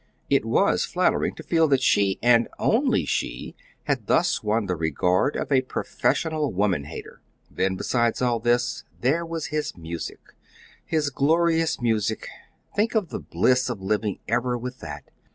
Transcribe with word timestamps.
It 0.31 0.45
WAS 0.45 0.83
flattering 0.83 1.35
to 1.35 1.43
feel 1.43 1.67
that 1.67 1.83
she, 1.83 2.17
and 2.23 2.47
only 2.57 3.05
she, 3.05 3.55
had 3.83 4.07
thus 4.07 4.41
won 4.41 4.65
the 4.65 4.75
regard 4.75 5.35
of 5.35 5.51
a 5.51 5.61
professional 5.61 6.51
woman 6.51 6.85
hater. 6.85 7.21
Then, 7.51 7.75
besides 7.75 8.19
all 8.19 8.39
this, 8.39 8.83
there 9.01 9.23
was 9.27 9.49
his 9.53 9.77
music 9.77 10.33
his 10.83 11.11
glorious 11.11 11.79
music. 11.79 12.27
Think 12.75 12.95
of 12.95 13.09
the 13.09 13.19
bliss 13.19 13.69
of 13.69 13.79
living 13.83 14.17
ever 14.27 14.57
with 14.57 14.79
that! 14.79 15.03